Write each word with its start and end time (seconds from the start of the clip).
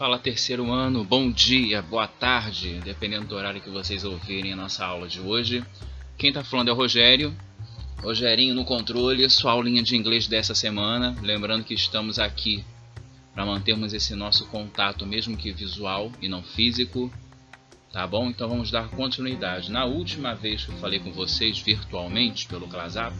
Fala 0.00 0.18
terceiro 0.18 0.72
ano, 0.72 1.04
bom 1.04 1.30
dia, 1.30 1.82
boa 1.82 2.08
tarde, 2.08 2.80
dependendo 2.82 3.26
do 3.26 3.34
horário 3.34 3.60
que 3.60 3.68
vocês 3.68 4.02
ouvirem 4.02 4.50
a 4.54 4.56
nossa 4.56 4.82
aula 4.82 5.06
de 5.06 5.20
hoje. 5.20 5.62
Quem 6.16 6.30
está 6.30 6.42
falando 6.42 6.68
é 6.68 6.72
o 6.72 6.74
Rogério, 6.74 7.36
Rogerinho 7.98 8.54
no 8.54 8.64
controle, 8.64 9.28
sua 9.28 9.52
aulinha 9.52 9.82
de 9.82 9.94
inglês 9.94 10.26
dessa 10.26 10.54
semana. 10.54 11.14
Lembrando 11.20 11.64
que 11.64 11.74
estamos 11.74 12.18
aqui 12.18 12.64
para 13.34 13.44
mantermos 13.44 13.92
esse 13.92 14.14
nosso 14.14 14.46
contato, 14.46 15.04
mesmo 15.04 15.36
que 15.36 15.52
visual 15.52 16.10
e 16.18 16.28
não 16.28 16.42
físico. 16.42 17.12
Tá 17.92 18.06
bom? 18.06 18.30
Então 18.30 18.48
vamos 18.48 18.70
dar 18.70 18.88
continuidade. 18.88 19.70
Na 19.70 19.84
última 19.84 20.34
vez 20.34 20.64
que 20.64 20.72
eu 20.72 20.78
falei 20.78 20.98
com 20.98 21.12
vocês 21.12 21.58
virtualmente 21.58 22.46
pelo 22.46 22.66
ClassApp, 22.66 23.14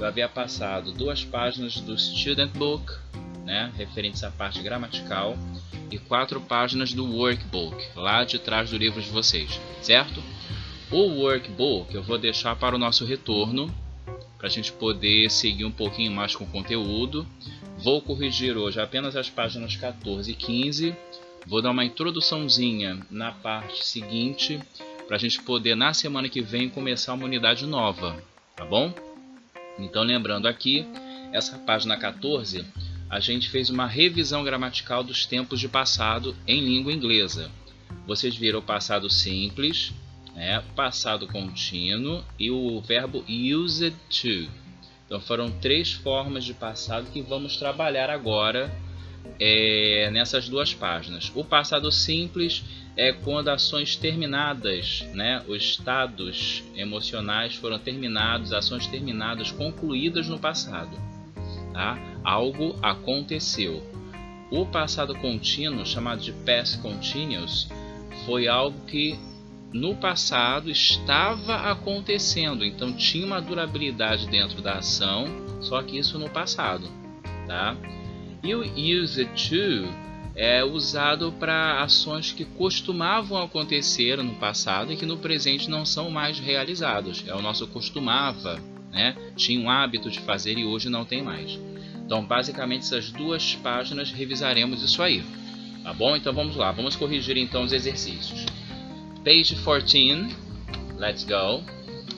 eu 0.00 0.06
havia 0.06 0.26
passado 0.26 0.90
duas 0.90 1.22
páginas 1.22 1.78
do 1.78 1.98
Student 1.98 2.52
Book, 2.52 2.94
né, 3.44 3.70
referentes 3.76 4.24
à 4.24 4.30
parte 4.30 4.62
gramatical, 4.62 5.36
e 5.90 5.98
quatro 5.98 6.40
páginas 6.40 6.92
do 6.92 7.04
Workbook, 7.04 7.76
lá 7.96 8.24
de 8.24 8.38
trás 8.38 8.70
do 8.70 8.76
livro 8.76 9.00
de 9.00 9.10
vocês, 9.10 9.60
certo? 9.80 10.22
O 10.90 11.20
Workbook 11.20 11.94
eu 11.94 12.02
vou 12.02 12.18
deixar 12.18 12.56
para 12.56 12.74
o 12.74 12.78
nosso 12.78 13.04
retorno, 13.04 13.72
para 14.38 14.46
a 14.46 14.50
gente 14.50 14.72
poder 14.72 15.30
seguir 15.30 15.64
um 15.64 15.70
pouquinho 15.70 16.12
mais 16.12 16.34
com 16.34 16.44
o 16.44 16.48
conteúdo. 16.48 17.26
Vou 17.78 18.00
corrigir 18.00 18.56
hoje 18.56 18.80
apenas 18.80 19.16
as 19.16 19.28
páginas 19.28 19.76
14 19.76 20.30
e 20.30 20.34
15. 20.34 20.94
Vou 21.46 21.60
dar 21.60 21.70
uma 21.70 21.84
introduçãozinha 21.84 23.00
na 23.10 23.32
parte 23.32 23.84
seguinte, 23.84 24.60
para 25.06 25.16
a 25.16 25.18
gente 25.18 25.40
poder, 25.42 25.74
na 25.74 25.94
semana 25.94 26.28
que 26.28 26.40
vem, 26.40 26.68
começar 26.68 27.14
uma 27.14 27.24
unidade 27.24 27.66
nova, 27.66 28.22
tá 28.54 28.64
bom? 28.64 28.92
Então, 29.78 30.02
lembrando 30.02 30.46
aqui, 30.46 30.86
essa 31.32 31.58
página 31.58 31.96
14, 31.96 32.64
a 33.10 33.20
gente 33.20 33.48
fez 33.48 33.70
uma 33.70 33.86
revisão 33.86 34.44
gramatical 34.44 35.02
dos 35.02 35.24
tempos 35.24 35.58
de 35.60 35.68
passado 35.68 36.36
em 36.46 36.60
língua 36.60 36.92
inglesa. 36.92 37.50
Vocês 38.06 38.36
viram 38.36 38.58
o 38.58 38.62
passado 38.62 39.08
simples, 39.08 39.92
né, 40.34 40.62
passado 40.76 41.26
contínuo 41.26 42.22
e 42.38 42.50
o 42.50 42.80
verbo 42.80 43.24
used 43.28 43.94
to. 44.10 44.50
Então 45.06 45.20
foram 45.20 45.50
três 45.50 45.92
formas 45.92 46.44
de 46.44 46.52
passado 46.52 47.10
que 47.10 47.22
vamos 47.22 47.56
trabalhar 47.56 48.10
agora 48.10 48.70
é, 49.40 50.10
nessas 50.12 50.48
duas 50.48 50.74
páginas. 50.74 51.32
O 51.34 51.42
passado 51.42 51.90
simples 51.90 52.62
é 52.94 53.12
quando 53.12 53.48
ações 53.48 53.96
terminadas, 53.96 55.06
né, 55.14 55.42
os 55.48 55.62
estados 55.62 56.62
emocionais 56.74 57.54
foram 57.54 57.78
terminados, 57.78 58.52
ações 58.52 58.86
terminadas, 58.86 59.50
concluídas 59.50 60.28
no 60.28 60.38
passado. 60.38 61.17
Tá? 61.72 61.98
Algo 62.24 62.76
aconteceu. 62.82 63.82
O 64.50 64.64
passado 64.64 65.14
contínuo, 65.14 65.84
chamado 65.84 66.22
de 66.22 66.32
past 66.32 66.78
continuous, 66.78 67.68
foi 68.24 68.48
algo 68.48 68.78
que 68.86 69.18
no 69.72 69.94
passado 69.94 70.70
estava 70.70 71.70
acontecendo, 71.70 72.64
então 72.64 72.92
tinha 72.92 73.26
uma 73.26 73.40
durabilidade 73.40 74.26
dentro 74.28 74.62
da 74.62 74.78
ação, 74.78 75.26
só 75.60 75.82
que 75.82 75.98
isso 75.98 76.18
no 76.18 76.30
passado, 76.30 76.88
tá? 77.46 77.76
E 78.42 78.54
o 78.54 78.62
use 78.62 79.26
to 79.26 79.88
é 80.34 80.64
usado 80.64 81.32
para 81.32 81.82
ações 81.82 82.32
que 82.32 82.44
costumavam 82.44 83.42
acontecer 83.42 84.22
no 84.22 84.36
passado 84.36 84.92
e 84.92 84.96
que 84.96 85.04
no 85.04 85.18
presente 85.18 85.68
não 85.68 85.84
são 85.84 86.10
mais 86.10 86.38
realizados. 86.38 87.24
É 87.26 87.34
o 87.34 87.42
nosso 87.42 87.66
costumava, 87.66 88.58
né? 88.90 89.16
Tinha 89.36 89.60
um 89.60 89.70
hábito 89.70 90.10
de 90.10 90.20
fazer 90.20 90.58
e 90.58 90.64
hoje 90.64 90.88
não 90.88 91.04
tem 91.04 91.22
mais. 91.22 91.58
Então, 92.04 92.24
basicamente, 92.24 92.82
essas 92.82 93.10
duas 93.10 93.54
páginas 93.56 94.10
revisaremos 94.10 94.82
isso 94.82 95.02
aí. 95.02 95.22
Tá 95.82 95.92
bom? 95.92 96.16
Então 96.16 96.34
vamos 96.34 96.56
lá, 96.56 96.70
vamos 96.70 96.96
corrigir 96.96 97.36
então 97.36 97.62
os 97.62 97.72
exercícios. 97.72 98.44
Page 99.24 99.54
14, 99.56 100.28
let's 100.98 101.24
go. 101.24 101.62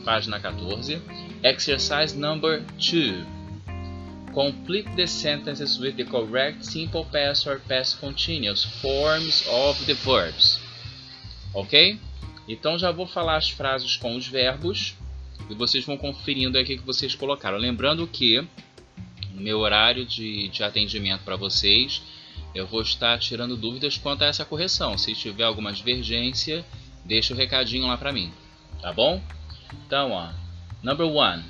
Página 0.05 0.41
14. 0.41 1.01
Exercise 1.43 2.17
number 2.17 2.63
2. 2.79 3.25
Complete 4.33 4.89
the 4.97 5.07
sentences 5.07 5.79
with 5.79 5.97
the 5.97 6.05
correct 6.05 6.65
simple 6.65 7.05
past 7.13 7.49
or 7.49 7.61
past 7.61 8.01
continuous 8.01 8.65
forms 8.81 9.47
of 9.49 9.85
the 9.87 9.95
verbs. 9.95 10.61
Ok? 11.53 11.99
Então 12.49 12.79
já 12.79 12.91
vou 12.91 13.07
falar 13.07 13.37
as 13.37 13.51
frases 13.51 13.97
com 13.97 14.17
os 14.17 14.27
verbos 14.27 14.97
e 15.51 15.55
vocês 15.55 15.85
vão 15.85 15.97
conferindo 15.97 16.59
aqui 16.59 16.79
que 16.79 16.87
vocês 16.87 17.15
colocaram. 17.15 17.59
Lembrando 17.59 18.07
que 18.07 18.41
no 19.33 19.41
meu 19.41 19.59
horário 19.59 20.07
de, 20.07 20.49
de 20.49 20.63
atendimento 20.63 21.23
para 21.25 21.37
vocês, 21.37 22.03
eu 22.55 22.67
vou 22.67 22.83
estar 22.83 23.19
tirando 23.19 23.57
dúvidas 23.57 23.99
quanto 23.99 24.23
a 24.23 24.27
essa 24.27 24.45
correção. 24.45 24.97
Se 24.97 25.15
tiver 25.15 25.45
alguma 25.45 25.73
divergência, 25.73 26.65
deixa 27.05 27.35
o 27.35 27.37
recadinho 27.37 27.87
lá 27.87 27.97
para 27.97 28.13
mim, 28.13 28.33
tá 28.81 28.93
bom? 28.93 29.23
Então, 29.87 30.13
ó, 30.13 30.31
number 30.83 31.07
one, 31.07 31.45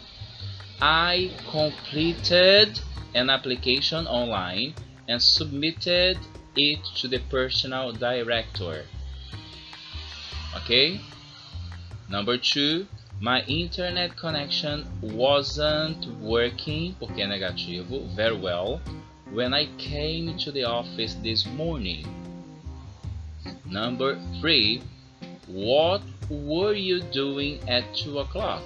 I 0.81 1.31
completed 1.51 2.81
an 3.15 3.31
application 3.31 4.07
online 4.07 4.75
and 5.09 5.21
submitted 5.21 6.19
it 6.57 6.83
to 7.01 7.09
the 7.09 7.19
personal 7.19 7.93
director. 7.93 8.87
Okay? 10.57 11.01
Number 12.09 12.39
two, 12.39 12.87
my 13.21 13.43
internet 13.43 14.17
connection 14.17 14.87
wasn't 15.03 16.07
working, 16.23 16.95
porque 16.99 17.21
é 17.21 17.27
negativo, 17.27 18.09
very 18.17 18.37
well, 18.37 18.81
when 19.31 19.53
I 19.53 19.67
came 19.77 20.39
to 20.39 20.51
the 20.51 20.65
office 20.65 21.15
this 21.23 21.45
morning. 21.47 22.07
Number 23.67 24.19
three, 24.41 24.83
what 25.47 26.01
were 26.31 26.75
you 26.75 27.01
doing 27.01 27.61
at 27.69 27.85
2 27.95 28.21
o'clock? 28.21 28.65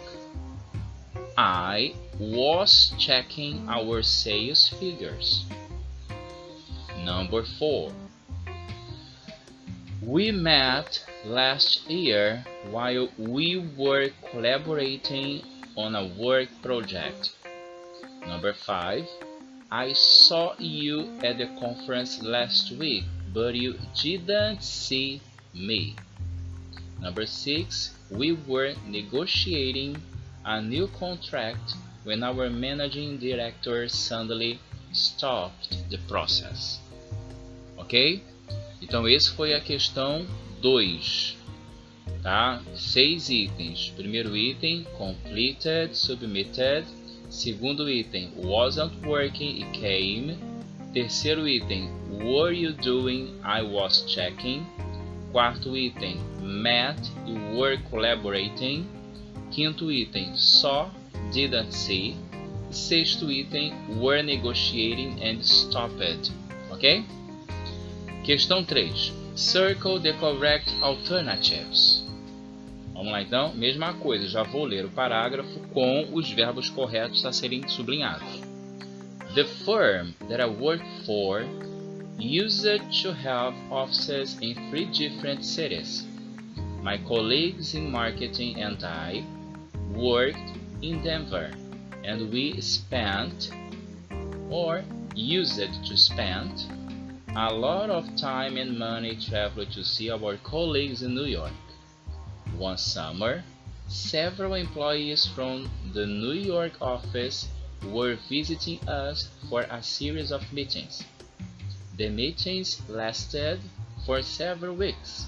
I 1.37 1.95
was 2.19 2.95
checking 2.97 3.69
our 3.69 4.03
sales 4.03 4.69
figures. 4.69 5.47
Number 7.05 7.43
4. 7.59 7.91
We 10.07 10.33
met 10.33 11.03
last 11.25 11.89
year 11.89 12.45
while 12.71 13.09
we 13.17 13.57
were 13.75 14.11
collaborating 14.31 15.41
on 15.79 15.95
a 15.95 16.07
work 16.21 16.51
project. 16.63 17.31
Number 18.27 18.53
5. 18.53 19.09
I 19.73 19.95
saw 19.95 20.55
you 20.59 21.09
at 21.23 21.39
the 21.39 21.47
conference 21.59 22.23
last 22.23 22.73
week, 22.73 23.05
but 23.33 23.55
you 23.55 23.79
didn't 23.95 24.63
see 24.63 25.23
me. 25.55 25.97
Number 27.01 27.25
6. 27.25 27.91
We 28.11 28.33
were 28.33 28.75
negotiating 28.87 29.97
a 30.45 30.61
new 30.61 30.87
contract 30.89 31.77
when 32.05 32.23
our 32.23 32.51
managing 32.51 33.17
director 33.17 33.89
suddenly 33.89 34.61
stopped 34.93 35.89
the 35.89 35.99
process. 36.07 36.79
Ok? 37.79 38.21
Então, 38.85 39.09
esse 39.09 39.31
foi 39.31 39.55
a 39.55 39.61
questão 39.61 40.27
2. 40.61 41.39
Tá? 42.23 42.61
Seis 42.75 43.31
itens. 43.31 43.91
Primeiro 43.97 44.37
item, 44.37 44.87
completed, 44.99 45.97
submitted. 45.97 46.85
Segundo 47.31 47.89
item, 47.89 48.31
wasn't 48.37 48.95
working 49.07 49.63
e 49.63 49.65
came. 49.73 50.37
Terceiro 50.93 51.49
item, 51.49 51.89
were 52.23 52.53
you 52.53 52.75
doing, 52.75 53.41
I 53.43 53.63
was 53.63 54.05
checking. 54.07 54.67
Quarto 55.33 55.75
item, 55.75 56.19
met 56.43 57.01
e 57.27 57.33
were 57.57 57.79
collaborating. 57.91 58.87
Quinto 59.51 59.91
item, 59.91 60.37
saw, 60.37 60.91
didn't 61.33 61.73
see. 61.73 62.17
Sexto 62.71 63.31
item, 63.31 63.99
were 63.99 64.23
negotiating 64.23 65.23
and 65.23 65.43
stopped. 65.43 66.31
Ok? 66.71 67.03
Questão 68.25 68.65
3. 68.65 69.13
Circle 69.37 70.01
the 70.01 70.15
correct 70.15 70.73
alternatives. 70.81 72.03
Vamos 72.95 73.13
lá 73.13 73.21
então, 73.21 73.53
mesma 73.55 73.93
coisa, 73.93 74.27
já 74.27 74.43
vou 74.43 74.65
ler 74.65 74.87
o 74.87 74.89
parágrafo 74.89 75.61
com 75.75 76.09
os 76.11 76.33
verbos 76.33 76.71
corretos 76.71 77.27
a 77.27 77.33
serem 77.33 77.69
sublinhados. 77.69 78.41
The 79.35 79.45
firm 79.45 80.15
that 80.27 80.41
I 80.41 80.47
work 80.47 80.83
for 81.05 81.45
used 82.19 82.81
to 83.03 83.11
have 83.13 83.55
offices 83.71 84.39
in 84.41 84.55
three 84.71 84.87
different 84.87 85.45
cities. 85.45 86.07
My 86.83 86.97
colleagues 87.07 87.75
in 87.75 87.91
marketing 87.91 88.63
and 88.63 88.83
I 88.83 89.23
worked 89.95 90.59
in 90.81 91.03
Denver, 91.03 91.51
and 92.03 92.33
we 92.33 92.59
spent, 92.63 93.51
or 94.49 94.83
used 95.15 95.59
to 95.59 95.95
spend, 95.95 96.84
a 97.37 97.53
lot 97.53 97.91
of 97.91 98.15
time 98.15 98.57
and 98.57 98.79
money 98.79 99.17
traveled 99.17 99.73
to 99.73 99.83
see 99.83 100.09
our 100.09 100.37
colleagues 100.45 101.03
in 101.03 101.17
New 101.17 101.25
York. 101.25 101.51
One 102.57 102.79
summer, 102.79 103.43
several 103.89 104.55
employees 104.55 105.27
from 105.27 105.69
the 105.93 106.07
New 106.07 106.35
York 106.35 106.81
office 106.81 107.49
were 107.85 108.15
visiting 108.29 108.79
us 108.89 109.31
for 109.51 109.63
a 109.63 109.83
series 109.83 110.31
of 110.31 110.53
meetings. 110.53 111.03
The 111.97 112.09
meetings 112.09 112.81
lasted 112.89 113.59
for 114.07 114.23
several 114.23 114.77
weeks. 114.77 115.27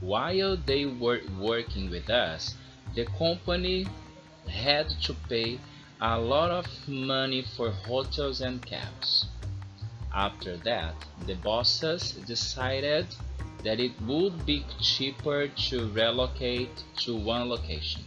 While 0.00 0.56
they 0.56 0.84
were 0.84 1.20
working 1.38 1.90
with 1.90 2.10
us, 2.10 2.56
the 2.96 3.04
company 3.04 3.86
had 4.48 4.88
to 5.02 5.14
pay 5.28 5.60
a 6.00 6.18
lot 6.18 6.50
of 6.50 6.66
money 6.88 7.42
for 7.56 7.70
hotels 7.70 8.40
and 8.40 8.60
cabs. 8.66 9.26
After 10.16 10.56
that, 10.64 10.94
the 11.26 11.34
bosses 11.34 12.12
decided 12.26 13.06
that 13.62 13.80
it 13.80 13.92
would 14.00 14.46
be 14.46 14.64
cheaper 14.80 15.48
to 15.68 15.90
relocate 15.90 16.84
to 17.04 17.14
one 17.14 17.50
location. 17.50 18.02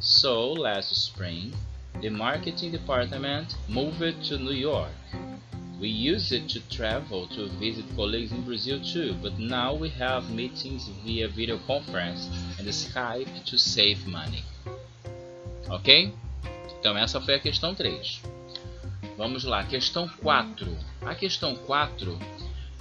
So 0.00 0.52
last 0.52 0.96
spring, 0.96 1.52
the 2.00 2.08
marketing 2.08 2.72
department 2.72 3.56
moved 3.68 4.24
to 4.28 4.38
New 4.38 4.52
York. 4.54 4.96
We 5.78 5.88
used 5.88 6.32
it 6.32 6.48
to 6.50 6.66
travel 6.70 7.26
to 7.26 7.48
visit 7.60 7.84
colleagues 7.94 8.32
in 8.32 8.46
Brazil 8.46 8.80
too, 8.82 9.14
but 9.20 9.38
now 9.38 9.74
we 9.74 9.90
have 9.90 10.30
meetings 10.30 10.88
via 11.04 11.28
video 11.28 11.58
conference 11.66 12.30
and 12.58 12.66
Skype 12.68 13.44
to 13.44 13.58
save 13.58 14.06
money. 14.06 14.44
Ok? 15.68 16.14
Então 16.80 16.96
essa 16.96 17.20
foi 17.20 17.34
a 17.34 17.38
questão 17.38 17.74
3. 17.74 18.35
Vamos 19.16 19.44
lá, 19.44 19.64
questão 19.64 20.08
4. 20.08 20.76
A 21.02 21.14
questão 21.14 21.56
4 21.56 22.18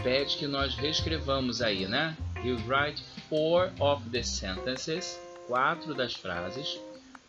pede 0.04 0.36
que 0.38 0.48
nós 0.48 0.76
reescrevamos 0.76 1.62
aí, 1.62 1.88
né? 1.88 2.16
You 2.44 2.58
write 2.68 3.02
four 3.30 3.72
of 3.80 4.08
the 4.10 4.22
sentences, 4.22 5.20
quatro 5.48 5.96
das 5.96 6.14
frases, 6.14 6.80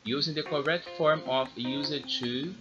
using 0.04 0.34
the 0.34 0.42
correct 0.42 0.88
form 0.98 1.20
of 1.28 1.50
used 1.56 2.04
to 2.20 2.52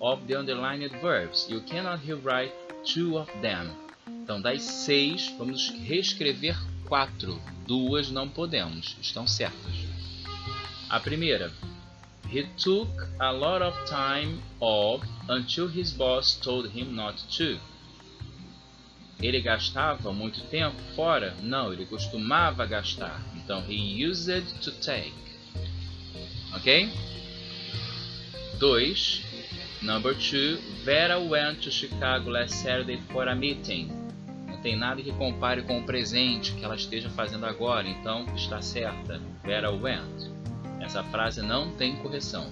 of 0.00 0.26
the 0.26 0.36
underlined 0.36 0.90
verbs. 1.00 1.48
You 1.48 1.60
cannot 1.62 2.04
rewrite 2.04 2.52
two 2.84 3.16
of 3.16 3.30
them. 3.40 3.70
Então, 4.06 4.40
das 4.40 4.62
seis, 4.62 5.32
vamos 5.38 5.70
reescrever 5.70 6.56
quatro. 6.86 7.40
Duas 7.66 8.10
não 8.10 8.28
podemos, 8.28 8.96
estão 9.00 9.26
certas. 9.26 9.74
A 10.90 11.00
primeira. 11.00 11.52
He 12.34 12.42
took 12.56 13.06
a 13.20 13.32
lot 13.32 13.62
of 13.62 13.74
time 13.86 14.42
off 14.58 15.04
until 15.28 15.68
his 15.68 15.92
boss 15.92 16.34
told 16.34 16.68
him 16.70 16.96
not 16.96 17.14
to. 17.36 17.60
Ele 19.22 19.40
gastava 19.40 20.12
muito 20.12 20.40
tempo 20.50 20.76
fora? 20.96 21.36
Não, 21.40 21.72
ele 21.72 21.86
costumava 21.86 22.66
gastar. 22.66 23.22
Então, 23.36 23.62
he 23.68 24.04
used 24.04 24.44
to 24.62 24.72
take. 24.80 25.14
Ok? 26.52 26.90
2. 28.58 29.22
Number 29.82 30.12
2. 30.12 30.58
Vera 30.82 31.20
went 31.20 31.62
to 31.62 31.70
Chicago 31.70 32.30
last 32.30 32.56
Saturday 32.56 33.00
for 33.12 33.28
a 33.28 33.34
meeting. 33.36 33.92
Não 34.48 34.60
tem 34.60 34.74
nada 34.74 35.00
que 35.00 35.12
compare 35.12 35.62
com 35.62 35.78
o 35.78 35.84
presente 35.84 36.50
que 36.54 36.64
ela 36.64 36.74
esteja 36.74 37.08
fazendo 37.10 37.46
agora, 37.46 37.86
então 37.86 38.26
está 38.34 38.60
certa. 38.60 39.20
Vera 39.44 39.70
went. 39.70 40.33
Essa 40.84 41.02
frase 41.04 41.40
não 41.40 41.70
tem 41.72 41.96
correção. 41.96 42.46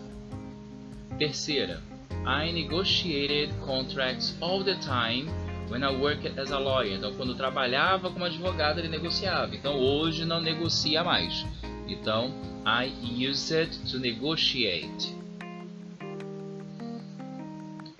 Terceira. 1.18 1.82
I 2.26 2.50
negotiated 2.52 3.52
contracts 3.66 4.34
all 4.40 4.64
the 4.64 4.76
time 4.76 5.28
when 5.68 5.82
I 5.82 5.90
worked 5.90 6.38
as 6.40 6.50
a 6.50 6.58
lawyer. 6.58 6.96
Então, 6.96 7.12
quando 7.14 7.34
trabalhava 7.34 8.10
como 8.10 8.24
advogado, 8.24 8.78
ele 8.78 8.88
negociava. 8.88 9.54
Então, 9.54 9.78
hoje 9.78 10.24
não 10.24 10.40
negocia 10.40 11.04
mais. 11.04 11.44
Então, 11.86 12.32
I 12.64 12.90
use 13.28 13.54
it 13.54 13.78
to 13.90 13.98
negotiate. 13.98 15.14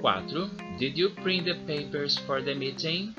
4. 0.01 0.51
Did 0.79 0.99
you 0.99 1.11
print 1.11 1.45
the 1.45 1.55
papers 1.67 2.17
for 2.17 2.43
the 2.43 2.55
meeting? 2.55 3.15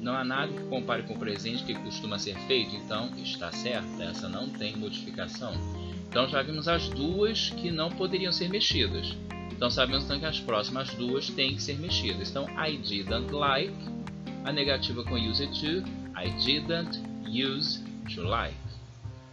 Não 0.00 0.14
há 0.14 0.24
nada 0.24 0.52
que 0.52 0.64
compare 0.64 1.04
com 1.04 1.14
o 1.14 1.18
presente 1.18 1.62
que 1.62 1.74
costuma 1.74 2.18
ser 2.18 2.36
feito, 2.46 2.74
então 2.74 3.10
está 3.18 3.52
certa, 3.52 4.02
essa 4.02 4.28
não 4.28 4.48
tem 4.48 4.74
modificação. 4.76 5.52
Então 6.12 6.28
já 6.28 6.42
vimos 6.42 6.68
as 6.68 6.90
duas 6.90 7.48
que 7.48 7.70
não 7.70 7.88
poderiam 7.88 8.30
ser 8.30 8.50
mexidas. 8.50 9.16
Então 9.50 9.70
sabemos 9.70 10.04
então 10.04 10.20
que 10.20 10.26
as 10.26 10.38
próximas 10.38 10.90
duas 10.90 11.30
têm 11.30 11.54
que 11.54 11.62
ser 11.62 11.78
mexidas. 11.78 12.28
Então, 12.28 12.44
I 12.50 12.76
didn't 12.76 13.32
like, 13.32 13.72
a 14.44 14.52
negativa 14.52 15.02
com 15.04 15.16
use 15.16 15.46
to, 15.46 15.78
I 16.14 16.28
didn't 16.44 17.00
use 17.26 17.82
to 18.14 18.24
like. 18.24 18.54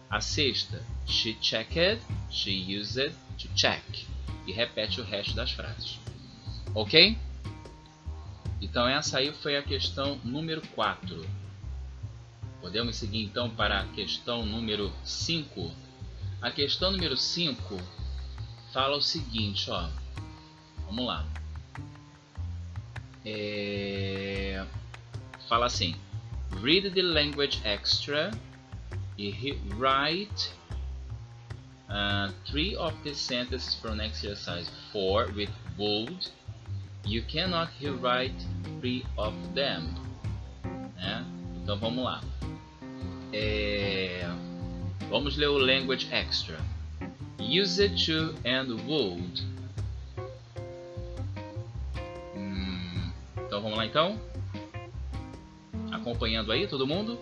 A 0.10 0.22
sexta, 0.22 0.82
she 1.06 1.38
checked, 1.42 2.02
she 2.32 2.52
used 2.52 3.12
to 3.40 3.50
check. 3.56 3.84
E 4.48 4.54
repete 4.54 5.02
o 5.02 5.04
resto 5.04 5.36
das 5.36 5.52
frases. 5.52 6.00
Ok? 6.74 7.18
Então 8.62 8.88
essa 8.88 9.18
aí 9.18 9.34
foi 9.34 9.58
a 9.58 9.62
questão 9.62 10.18
número 10.24 10.62
4. 10.76 11.26
Podemos 12.62 12.96
seguir 12.96 13.22
então 13.22 13.50
para 13.50 13.82
a 13.82 13.86
questão 13.88 14.46
número 14.46 14.90
5. 15.04 15.89
A 16.42 16.50
questão 16.52 16.92
número 16.92 17.18
5 17.18 17.78
fala 18.72 18.96
o 18.96 19.02
seguinte, 19.02 19.70
ó. 19.70 19.90
Vamos 20.86 21.06
lá. 21.06 21.26
É... 23.26 24.66
Fala 25.50 25.66
assim: 25.66 25.96
Read 26.64 26.92
the 26.92 27.02
language 27.02 27.60
extra 27.66 28.32
e 29.18 29.58
write 29.76 30.52
uh, 31.90 32.32
three 32.46 32.76
of 32.78 32.96
the 33.04 33.14
sentences 33.14 33.76
from 33.76 34.00
exercise 34.00 34.72
4 34.94 35.34
with 35.36 35.50
bold. 35.76 36.32
You 37.06 37.24
cannot 37.24 37.72
rewrite 37.82 38.36
three 38.80 39.06
of 39.18 39.36
them. 39.54 39.94
Né? 40.96 41.26
Então 41.64 41.78
vamos 41.78 42.04
lá. 42.04 42.22
É... 43.34 44.49
Vamos 45.10 45.36
ler 45.36 45.48
o 45.48 45.58
language 45.58 46.08
extra. 46.12 46.60
Use 47.40 47.82
it 47.82 48.06
to 48.06 48.36
and 48.46 48.76
would 48.88 49.44
Então 53.60 53.64
vamos 53.64 53.78
lá 53.80 53.86
então? 53.86 54.22
Acompanhando 55.92 56.52
aí 56.52 56.68
todo 56.68 56.86
mundo? 56.86 57.20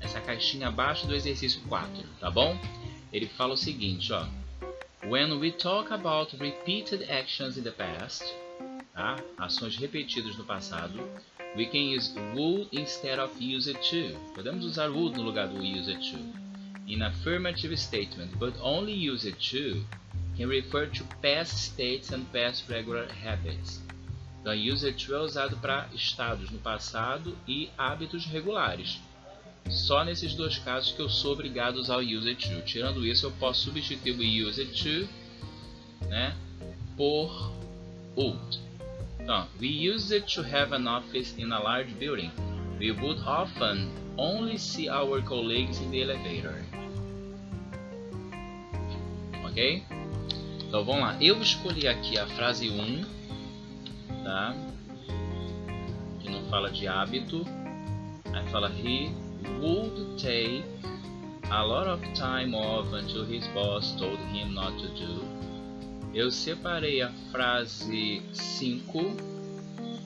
Essa 0.00 0.20
caixinha 0.20 0.66
abaixo 0.66 1.06
do 1.06 1.14
exercício 1.14 1.60
4, 1.68 1.88
tá 2.18 2.28
bom? 2.28 2.58
Ele 3.12 3.26
fala 3.26 3.54
o 3.54 3.56
seguinte, 3.56 4.12
ó. 4.12 4.26
When 5.08 5.32
we 5.38 5.52
talk 5.52 5.92
about 5.92 6.36
repeated 6.38 7.08
actions 7.08 7.56
in 7.56 7.62
the 7.62 7.70
past, 7.70 8.24
tá? 8.92 9.16
Ações 9.38 9.76
repetidas 9.76 10.36
no 10.36 10.44
passado, 10.44 11.00
we 11.56 11.66
can 11.66 11.96
use 11.96 12.12
would 12.34 12.68
instead 12.72 13.20
of 13.20 13.32
use 13.40 13.72
to. 13.72 14.18
Podemos 14.34 14.64
usar 14.64 14.90
would 14.90 15.16
no 15.16 15.22
lugar 15.22 15.46
do 15.46 15.62
use 15.62 15.86
to. 15.86 16.41
In 16.86 17.02
affirmative 17.02 17.78
statement, 17.78 18.38
but 18.38 18.54
only 18.60 18.92
use 18.92 19.24
to 19.24 19.84
can 20.36 20.48
refer 20.48 20.86
to 20.86 21.04
past 21.22 21.56
states 21.58 22.10
and 22.10 22.30
past 22.32 22.68
regular 22.68 23.06
habits. 23.12 23.80
Então, 24.40 24.54
user 24.54 24.92
to 24.92 25.14
é 25.14 25.20
usado 25.20 25.56
para 25.58 25.88
estados 25.94 26.50
no 26.50 26.58
passado 26.58 27.38
e 27.46 27.70
hábitos 27.78 28.26
regulares. 28.26 29.00
Só 29.70 30.04
nesses 30.04 30.34
dois 30.34 30.58
casos 30.58 30.92
que 30.92 31.00
eu 31.00 31.08
sou 31.08 31.34
obrigado 31.34 31.78
a 31.78 31.80
usar 31.80 31.96
o 31.98 32.00
user 32.00 32.36
to. 32.36 32.60
Tirando 32.62 33.06
isso, 33.06 33.26
eu 33.26 33.32
posso 33.32 33.62
substituir 33.62 34.18
o 34.18 34.48
user 34.48 34.66
to 34.72 35.08
né, 36.08 36.34
por 36.96 37.52
would. 38.16 38.58
Então, 39.20 39.46
we 39.60 39.68
use 39.68 40.12
it 40.12 40.34
to 40.34 40.42
have 40.42 40.74
an 40.74 40.88
office 40.88 41.34
in 41.38 41.52
a 41.52 41.60
large 41.60 41.94
building. 41.94 42.32
We 42.80 42.90
would 42.90 43.20
often 43.20 43.88
only 44.18 44.58
see 44.58 44.88
our 44.88 45.20
colleagues 45.22 45.80
in 45.80 45.90
the 45.90 46.02
elevator. 46.02 46.54
Ok? 49.44 49.82
Então 50.66 50.84
vamos 50.84 51.02
lá. 51.02 51.16
Eu 51.20 51.40
escolhi 51.40 51.86
aqui 51.86 52.18
a 52.18 52.26
frase 52.26 52.70
1 52.70 53.22
tá? 54.22 54.54
Que 56.20 56.30
não 56.30 56.42
fala 56.48 56.70
de 56.70 56.86
hábito. 56.86 57.44
Aí 58.32 58.48
fala 58.48 58.70
he 58.70 59.10
would 59.60 60.22
take 60.22 60.64
a 61.50 61.62
lot 61.62 61.86
of 61.86 62.00
time 62.14 62.54
off 62.54 62.88
until 62.94 63.24
his 63.24 63.46
boss 63.48 63.92
told 63.98 64.18
him 64.32 64.54
not 64.54 64.76
to 64.78 64.88
do. 64.88 65.42
Eu 66.14 66.30
separei 66.30 67.02
a 67.02 67.10
frase 67.30 68.22
5. 68.32 69.16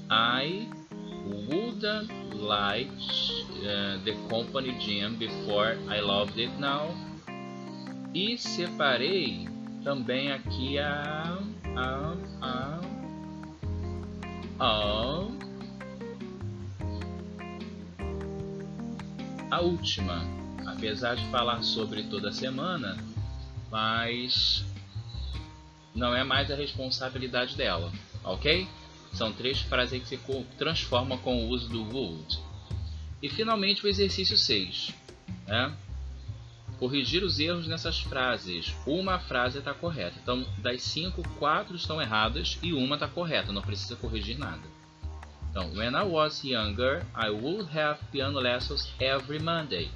I 0.09 0.69
wouldn't 1.49 2.26
like 2.39 2.91
uh, 3.63 3.99
the 4.05 4.15
company 4.29 4.73
gym 4.79 5.17
before 5.17 5.77
I 5.89 6.01
loved 6.01 6.39
it 6.39 6.53
now. 6.59 6.95
E 8.15 8.39
separei 8.39 9.49
também 9.85 10.33
aqui 10.33 10.79
a, 10.79 11.39
a, 11.77 12.17
a 12.41 12.81
a 14.59 15.29
a 19.51 19.61
última, 19.61 20.25
apesar 20.67 21.15
de 21.15 21.25
falar 21.31 21.63
sobre 21.63 22.03
toda 22.05 22.33
semana, 22.33 22.97
mas 23.71 24.65
não 25.95 26.15
é 26.15 26.25
mais 26.25 26.51
a 26.51 26.55
responsabilidade 26.55 27.57
dela, 27.57 27.93
ok? 28.25 28.67
São 29.17 29.33
três 29.33 29.63
frases 29.63 30.03
que 30.03 30.09
se 30.09 30.21
transformam 30.59 31.17
com 31.17 31.43
o 31.43 31.49
uso 31.49 31.71
do 31.71 31.83
would. 31.85 32.39
E 33.23 33.31
finalmente 33.31 33.83
o 33.83 33.89
exercício 33.89 34.37
6. 34.37 34.93
Né? 35.47 35.75
Corrigir 36.79 37.25
os 37.25 37.41
erros 37.41 37.67
nessas 37.67 37.99
frases. 37.99 38.75
Uma 38.87 39.19
frase 39.19 39.59
está 39.59 39.73
correta. 39.73 40.19
Então, 40.23 40.45
das 40.59 40.83
cinco, 40.83 41.27
quatro 41.39 41.77
estão 41.77 41.99
erradas 42.01 42.59
e 42.63 42.75
uma 42.75 42.97
está 42.97 43.09
correta. 43.09 43.53
Não 43.53 43.63
precisa 43.63 43.97
corrigir 43.97 44.39
nada. 44.39 44.61
Então, 45.51 45.73
when 45.73 45.95
I 45.95 46.03
was 46.03 46.45
younger, 46.45 47.03
I 47.17 47.31
would 47.31 47.71
have 47.75 47.99
piano 48.13 48.39
lessons 48.39 48.93
every 49.01 49.39
Monday. 49.39 49.91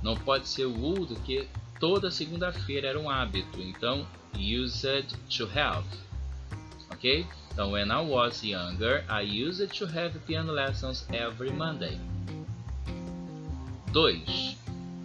Não 0.00 0.14
pode 0.14 0.46
ser 0.48 0.66
would, 0.66 1.12
porque 1.12 1.48
toda 1.80 2.08
segunda-feira 2.08 2.86
era 2.86 3.00
um 3.00 3.10
hábito. 3.10 3.60
Então, 3.60 4.06
used 4.36 5.08
to 5.36 5.50
have. 5.58 5.88
Ok? 6.92 7.26
Então, 7.54 7.70
when 7.70 7.92
I 7.92 8.00
was 8.00 8.42
younger, 8.42 9.04
I 9.08 9.20
used 9.20 9.72
to 9.78 9.86
have 9.86 10.18
piano 10.26 10.52
lessons 10.52 11.06
every 11.12 11.52
Monday. 11.52 12.00
2. 13.92 14.56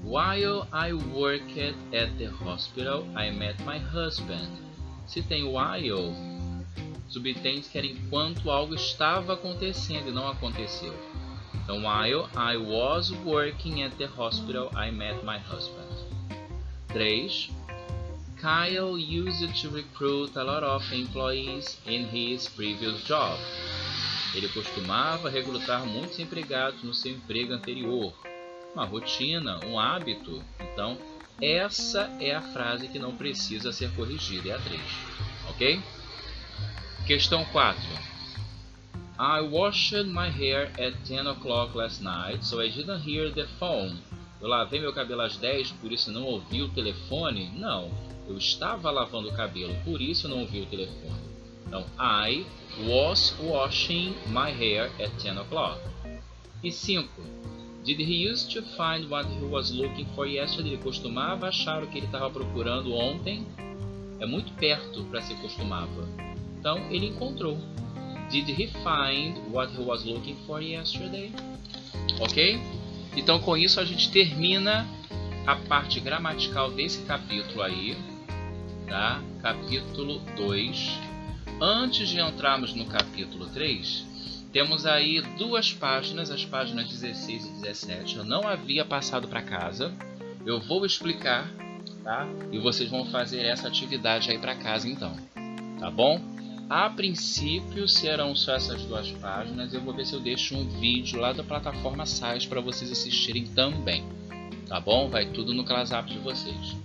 While 0.01 0.67
I 0.73 0.93
worked 0.93 1.55
at 1.93 2.17
the 2.17 2.25
hospital, 2.25 3.05
I 3.15 3.29
met 3.29 3.63
my 3.63 3.77
husband. 3.77 4.49
Se 5.05 5.21
tem 5.21 5.43
while, 5.43 6.15
subtende 7.07 7.69
que 7.69 7.77
era 7.77 7.85
enquanto 7.85 8.49
algo 8.49 8.73
estava 8.73 9.33
acontecendo 9.33 10.09
e 10.09 10.11
não 10.11 10.27
aconteceu. 10.27 10.95
Então, 11.53 11.83
while 11.83 12.27
I 12.35 12.57
was 12.57 13.11
working 13.23 13.83
at 13.83 13.95
the 13.97 14.07
hospital, 14.07 14.71
I 14.75 14.89
met 14.89 15.23
my 15.23 15.37
husband. 15.37 15.85
3. 16.87 17.51
Kyle 18.41 18.97
used 18.97 19.53
to 19.61 19.69
recruit 19.69 20.33
a 20.37 20.43
lot 20.45 20.63
of 20.63 20.81
employees 20.93 21.75
in 21.85 22.05
his 22.05 22.47
previous 22.47 23.03
job. 23.03 23.37
Ele 24.33 24.47
costumava 24.47 25.29
recrutar 25.29 25.85
muitos 25.85 26.19
empregados 26.19 26.81
no 26.81 26.93
seu 26.93 27.11
emprego 27.11 27.53
anterior. 27.53 28.13
Uma 28.73 28.85
rotina, 28.85 29.59
um 29.65 29.77
hábito. 29.77 30.41
Então, 30.57 30.97
essa 31.41 32.09
é 32.21 32.33
a 32.33 32.41
frase 32.41 32.87
que 32.87 32.97
não 32.97 33.13
precisa 33.13 33.73
ser 33.73 33.91
corrigida, 33.91 34.49
é 34.49 34.53
a 34.53 34.59
3. 34.59 34.81
Ok? 35.49 35.83
Questão 37.05 37.43
4. 37.43 37.81
I 39.19 39.41
washed 39.41 40.05
my 40.05 40.29
hair 40.29 40.71
at 40.79 40.93
10 41.05 41.27
o'clock 41.27 41.75
last 41.75 42.01
night, 42.01 42.45
so 42.45 42.61
I 42.61 42.69
didn't 42.69 43.01
hear 43.01 43.29
the 43.33 43.47
phone. 43.59 43.97
Eu 44.41 44.47
lavei 44.47 44.79
meu 44.79 44.93
cabelo 44.93 45.21
às 45.21 45.35
10, 45.35 45.71
por 45.73 45.91
isso 45.91 46.11
não 46.11 46.23
ouvi 46.23 46.61
o 46.61 46.69
telefone? 46.69 47.51
Não, 47.57 47.91
eu 48.27 48.37
estava 48.37 48.89
lavando 48.89 49.29
o 49.29 49.33
cabelo, 49.33 49.75
por 49.83 50.01
isso 50.01 50.29
não 50.29 50.39
ouvi 50.39 50.61
o 50.61 50.65
telefone. 50.65 51.19
Então, 51.67 51.85
I 51.99 52.45
was 52.87 53.35
washing 53.41 54.15
my 54.27 54.51
hair 54.51 54.91
at 54.99 55.11
10 55.21 55.39
o'clock. 55.39 55.79
E 56.63 56.71
5. 56.71 57.09
Did 57.83 57.99
he 57.99 58.29
used 58.29 58.51
to 58.53 58.61
find 58.61 59.09
what 59.09 59.27
he 59.29 59.45
was 59.45 59.71
looking 59.71 60.05
for 60.15 60.25
yesterday? 60.25 60.73
Ele 60.73 60.83
costumava 60.83 61.47
achar 61.47 61.83
o 61.83 61.87
que 61.87 61.97
ele 61.97 62.05
estava 62.05 62.29
procurando 62.29 62.93
ontem? 62.93 63.45
É 64.19 64.25
muito 64.25 64.53
perto 64.53 65.03
para 65.05 65.21
se 65.21 65.33
costumava. 65.35 66.07
Então, 66.59 66.77
ele 66.91 67.07
encontrou. 67.07 67.57
Did 68.31 68.47
he 68.49 68.67
find 68.67 69.37
what 69.51 69.73
he 69.73 69.83
was 69.83 70.05
looking 70.05 70.37
for 70.45 70.61
yesterday? 70.61 71.31
Ok? 72.19 72.59
Então, 73.15 73.39
com 73.39 73.57
isso, 73.57 73.79
a 73.79 73.85
gente 73.85 74.11
termina 74.11 74.87
a 75.45 75.55
parte 75.55 75.99
gramatical 75.99 76.71
desse 76.71 77.01
capítulo 77.03 77.61
aí, 77.61 77.97
tá? 78.87 79.21
Capítulo 79.41 80.19
2. 80.35 80.99
Antes 81.61 82.09
de 82.09 82.19
entrarmos 82.19 82.73
no 82.73 82.85
capítulo 82.85 83.47
3, 83.47 84.05
temos 84.51 84.85
aí 84.85 85.21
duas 85.37 85.73
páginas, 85.73 86.31
as 86.31 86.45
páginas 86.45 86.87
16 86.87 87.45
e 87.45 87.49
17. 87.61 88.17
Eu 88.17 88.23
não 88.23 88.47
havia 88.47 88.85
passado 88.85 89.27
para 89.27 89.41
casa. 89.41 89.93
Eu 90.45 90.59
vou 90.59 90.85
explicar, 90.85 91.51
tá? 92.03 92.27
E 92.51 92.57
vocês 92.57 92.89
vão 92.89 93.05
fazer 93.05 93.41
essa 93.41 93.67
atividade 93.67 94.31
aí 94.31 94.39
para 94.39 94.55
casa 94.55 94.87
então. 94.87 95.15
Tá 95.79 95.91
bom? 95.91 96.19
A 96.69 96.87
princípio 96.87 97.87
serão 97.87 98.35
só 98.35 98.53
essas 98.53 98.83
duas 98.83 99.09
páginas. 99.13 99.73
Eu 99.73 99.81
vou 99.81 99.91
ver 99.91 100.05
se 100.05 100.13
eu 100.13 100.19
deixo 100.19 100.55
um 100.55 100.69
vídeo 100.79 101.19
lá 101.19 101.33
da 101.33 101.43
plataforma 101.43 102.05
SAIS 102.05 102.45
para 102.45 102.61
vocês 102.61 102.91
assistirem 102.91 103.47
também. 103.47 104.03
Tá 104.67 104.79
bom? 104.79 105.09
Vai 105.09 105.25
tudo 105.25 105.51
no 105.51 105.65
ClassApp 105.65 106.13
de 106.13 106.19
vocês. 106.19 106.77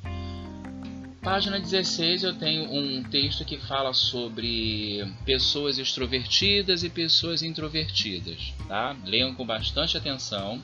Página 1.20 1.60
16 1.60 2.22
eu 2.22 2.34
tenho 2.34 2.72
um 2.72 3.02
texto 3.02 3.44
que 3.44 3.58
fala 3.58 3.92
sobre 3.92 5.06
pessoas 5.26 5.78
extrovertidas 5.78 6.82
e 6.82 6.88
pessoas 6.88 7.42
introvertidas. 7.42 8.54
Tá? 8.66 8.96
Leiam 9.04 9.34
com 9.34 9.44
bastante 9.44 9.98
atenção. 9.98 10.62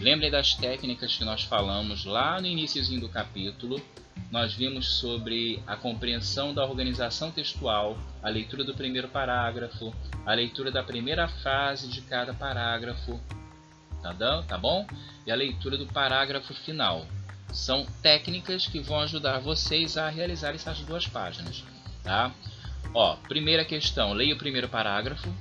Lembrem 0.00 0.28
das 0.28 0.54
técnicas 0.56 1.16
que 1.16 1.24
nós 1.24 1.44
falamos 1.44 2.04
lá 2.04 2.40
no 2.40 2.48
iníciozinho 2.48 3.00
do 3.00 3.08
capítulo 3.08 3.80
nós 4.30 4.54
vimos 4.54 4.86
sobre 4.94 5.62
a 5.66 5.76
compreensão 5.76 6.52
da 6.52 6.64
organização 6.64 7.30
textual, 7.30 7.96
a 8.22 8.28
leitura 8.28 8.64
do 8.64 8.74
primeiro 8.74 9.08
parágrafo, 9.08 9.94
a 10.24 10.34
leitura 10.34 10.70
da 10.70 10.82
primeira 10.82 11.28
frase 11.28 11.88
de 11.88 12.00
cada 12.02 12.34
parágrafo, 12.34 13.20
tá, 14.02 14.14
tá 14.42 14.58
bom? 14.58 14.86
E 15.26 15.30
a 15.30 15.34
leitura 15.34 15.76
do 15.76 15.86
parágrafo 15.86 16.54
final. 16.54 17.06
São 17.52 17.86
técnicas 18.02 18.66
que 18.66 18.80
vão 18.80 19.00
ajudar 19.00 19.38
vocês 19.38 19.96
a 19.96 20.08
realizar 20.08 20.54
essas 20.54 20.80
duas 20.80 21.06
páginas, 21.06 21.64
tá? 22.02 22.32
Ó, 22.92 23.16
primeira 23.28 23.64
questão, 23.64 24.12
leia 24.12 24.34
o 24.34 24.38
primeiro 24.38 24.68
parágrafo 24.68 25.32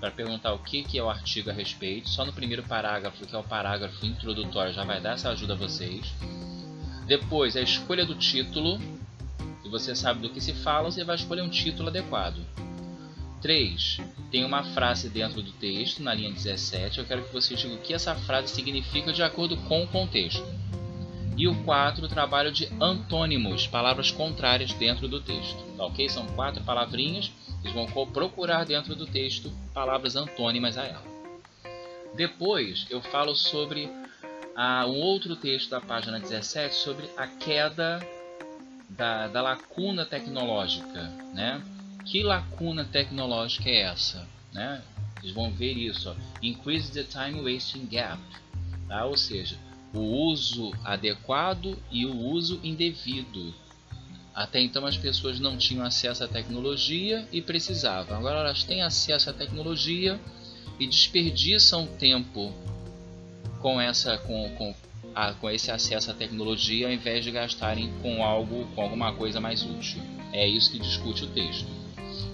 para 0.00 0.10
perguntar 0.10 0.52
o 0.52 0.58
que, 0.58 0.82
que 0.82 0.98
é 0.98 1.02
o 1.02 1.10
artigo 1.10 1.50
a 1.50 1.52
respeito. 1.52 2.08
Só 2.08 2.24
no 2.24 2.32
primeiro 2.32 2.62
parágrafo, 2.62 3.26
que 3.26 3.34
é 3.34 3.38
o 3.38 3.44
parágrafo 3.44 4.04
introdutório, 4.04 4.72
já 4.72 4.82
vai 4.82 5.00
dar 5.00 5.12
essa 5.12 5.30
ajuda 5.30 5.52
a 5.52 5.56
vocês. 5.56 6.12
Depois, 7.10 7.56
a 7.56 7.60
escolha 7.60 8.06
do 8.06 8.14
título. 8.14 8.78
Se 9.64 9.68
você 9.68 9.96
sabe 9.96 10.20
do 10.20 10.30
que 10.30 10.40
se 10.40 10.52
fala, 10.54 10.92
você 10.92 11.02
vai 11.02 11.16
escolher 11.16 11.42
um 11.42 11.48
título 11.48 11.88
adequado. 11.88 12.40
3. 13.42 13.98
Tem 14.30 14.44
uma 14.44 14.62
frase 14.62 15.08
dentro 15.08 15.42
do 15.42 15.50
texto, 15.50 16.04
na 16.04 16.14
linha 16.14 16.30
17. 16.30 17.00
Eu 17.00 17.04
quero 17.04 17.24
que 17.24 17.32
você 17.32 17.56
diga 17.56 17.74
o 17.74 17.78
que 17.78 17.92
essa 17.92 18.14
frase 18.14 18.54
significa 18.54 19.12
de 19.12 19.24
acordo 19.24 19.56
com 19.56 19.82
o 19.82 19.88
contexto. 19.88 20.46
E 21.36 21.48
o 21.48 21.64
4, 21.64 22.04
o 22.04 22.08
trabalho 22.08 22.52
de 22.52 22.68
antônimos, 22.80 23.66
palavras 23.66 24.12
contrárias 24.12 24.72
dentro 24.74 25.08
do 25.08 25.20
texto. 25.20 25.60
Tá, 25.76 25.86
ok? 25.86 26.08
São 26.08 26.24
quatro 26.28 26.62
palavrinhas. 26.62 27.32
Eles 27.64 27.74
vão 27.74 27.88
procurar 28.06 28.64
dentro 28.64 28.94
do 28.94 29.04
texto 29.04 29.50
palavras 29.74 30.14
antônimas 30.14 30.78
a 30.78 30.84
ela. 30.84 31.02
Depois, 32.14 32.86
eu 32.88 33.02
falo 33.02 33.34
sobre 33.34 33.90
há 34.60 34.86
um 34.86 35.00
outro 35.00 35.34
texto 35.36 35.70
da 35.70 35.80
página 35.80 36.20
17 36.20 36.74
sobre 36.74 37.08
a 37.16 37.26
queda 37.26 37.98
da, 38.90 39.26
da 39.26 39.40
lacuna 39.40 40.04
tecnológica, 40.04 41.04
né? 41.32 41.62
Que 42.04 42.22
lacuna 42.22 42.84
tecnológica 42.84 43.70
é 43.70 43.84
essa, 43.84 44.28
né? 44.52 44.82
Vocês 45.14 45.32
vão 45.32 45.50
ver 45.50 45.72
isso, 45.72 46.10
ó. 46.10 46.14
Increase 46.42 46.92
the 46.92 47.04
time 47.04 47.40
wasting 47.40 47.86
gap, 47.86 48.20
tá? 48.86 49.06
Ou 49.06 49.16
seja, 49.16 49.56
o 49.94 50.00
uso 50.00 50.72
adequado 50.84 51.82
e 51.90 52.04
o 52.04 52.14
uso 52.14 52.60
indevido. 52.62 53.54
Até 54.34 54.60
então 54.60 54.84
as 54.84 54.96
pessoas 54.96 55.40
não 55.40 55.56
tinham 55.56 55.86
acesso 55.86 56.22
à 56.22 56.28
tecnologia 56.28 57.26
e 57.32 57.40
precisavam. 57.40 58.18
Agora 58.18 58.40
elas 58.40 58.62
têm 58.62 58.82
acesso 58.82 59.30
à 59.30 59.32
tecnologia 59.32 60.20
e 60.78 60.86
desperdiçam 60.86 61.86
tempo 61.86 62.52
com 63.60 63.80
essa 63.80 64.18
com, 64.18 64.50
com, 64.56 64.74
a, 65.14 65.32
com 65.34 65.50
esse 65.50 65.70
acesso 65.70 66.10
à 66.10 66.14
tecnologia 66.14 66.86
ao 66.86 66.92
invés 66.92 67.24
de 67.24 67.30
gastarem 67.30 67.92
com 68.02 68.24
algo 68.24 68.66
com 68.74 68.82
alguma 68.82 69.12
coisa 69.12 69.40
mais 69.40 69.62
útil. 69.62 70.00
É 70.32 70.46
isso 70.46 70.70
que 70.70 70.78
discute 70.78 71.24
o 71.24 71.28
texto. 71.28 71.68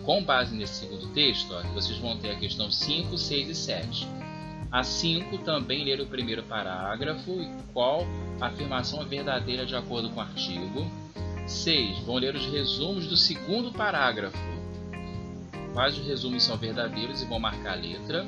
Com 0.05 0.23
base 0.23 0.55
nesse 0.55 0.81
segundo 0.81 1.09
texto, 1.09 1.53
ó, 1.53 1.63
vocês 1.73 1.99
vão 1.99 2.17
ter 2.17 2.31
a 2.31 2.37
questão 2.37 2.71
5, 2.71 3.19
6 3.19 3.49
e 3.49 3.55
7. 3.55 4.07
A 4.71 4.83
5 4.85 5.39
também 5.39 5.85
ler 5.85 6.01
o 6.01 6.07
primeiro 6.07 6.43
parágrafo 6.43 7.31
e 7.41 7.49
qual 7.73 8.07
afirmação 8.41 9.03
é 9.03 9.05
verdadeira 9.05 9.65
de 9.65 9.75
acordo 9.75 10.11
com 10.11 10.21
o 10.21 10.23
artigo. 10.23 10.87
6. 11.47 12.01
Vão 12.01 12.17
ler 12.17 12.35
os 12.35 12.47
resumos 12.47 13.07
do 13.07 13.17
segundo 13.17 13.73
parágrafo. 13.73 14.39
Quais 15.73 15.99
os 15.99 16.07
resumos 16.07 16.43
são 16.43 16.57
verdadeiros 16.57 17.23
e 17.23 17.27
vão 17.27 17.39
marcar 17.39 17.73
a 17.73 17.77
letra. 17.77 18.27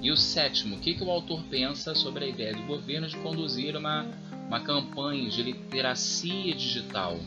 E 0.00 0.10
o 0.10 0.16
sétimo, 0.16 0.76
o 0.76 0.78
que, 0.78 0.94
que 0.94 1.04
o 1.04 1.10
autor 1.10 1.42
pensa 1.50 1.94
sobre 1.94 2.24
a 2.24 2.28
ideia 2.28 2.54
do 2.54 2.62
governo 2.62 3.06
de 3.06 3.16
conduzir 3.18 3.76
uma, 3.76 4.06
uma 4.46 4.60
campanha 4.60 5.28
de 5.28 5.42
literacia 5.42 6.54
digital? 6.54 7.18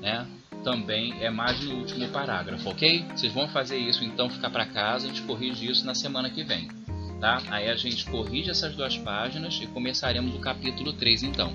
Né? 0.00 0.26
Também 0.62 1.14
é 1.20 1.30
mais 1.30 1.60
no 1.60 1.78
último 1.78 2.08
parágrafo, 2.08 2.68
ok? 2.68 3.04
Vocês 3.14 3.32
vão 3.32 3.48
fazer 3.48 3.76
isso, 3.76 4.04
então 4.04 4.30
ficar 4.30 4.50
para 4.50 4.66
casa, 4.66 5.06
a 5.06 5.08
gente 5.08 5.22
corrige 5.22 5.68
isso 5.68 5.84
na 5.84 5.94
semana 5.94 6.30
que 6.30 6.44
vem. 6.44 6.68
Tá? 7.20 7.42
Aí 7.50 7.68
a 7.68 7.74
gente 7.74 8.04
corrige 8.04 8.50
essas 8.50 8.74
duas 8.74 8.96
páginas 8.96 9.58
e 9.60 9.66
começaremos 9.66 10.34
o 10.34 10.38
capítulo 10.38 10.92
3 10.92 11.24
então. 11.24 11.52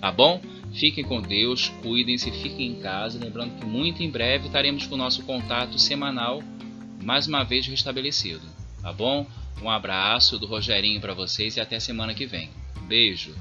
Tá 0.00 0.10
bom? 0.10 0.40
Fiquem 0.72 1.04
com 1.04 1.20
Deus, 1.20 1.68
cuidem-se, 1.80 2.30
fiquem 2.32 2.72
em 2.72 2.80
casa. 2.80 3.18
Lembrando 3.22 3.56
que 3.60 3.64
muito 3.64 4.02
em 4.02 4.10
breve 4.10 4.46
estaremos 4.46 4.86
com 4.86 4.96
o 4.96 4.98
nosso 4.98 5.22
contato 5.22 5.78
semanal 5.78 6.42
mais 7.02 7.26
uma 7.26 7.44
vez 7.44 7.66
restabelecido, 7.66 8.42
tá 8.80 8.92
bom? 8.92 9.26
Um 9.60 9.68
abraço 9.70 10.38
do 10.38 10.46
Rogerinho 10.46 11.00
para 11.00 11.14
vocês 11.14 11.56
e 11.56 11.60
até 11.60 11.78
semana 11.78 12.14
que 12.14 12.26
vem. 12.26 12.50
Beijo! 12.86 13.34